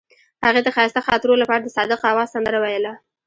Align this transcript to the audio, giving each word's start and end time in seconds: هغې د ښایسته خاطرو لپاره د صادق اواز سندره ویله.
هغې 0.45 0.61
د 0.63 0.69
ښایسته 0.75 1.01
خاطرو 1.07 1.41
لپاره 1.41 1.61
د 1.63 1.67
صادق 1.77 1.99
اواز 2.11 2.27
سندره 2.33 2.59
ویله. 2.63 2.93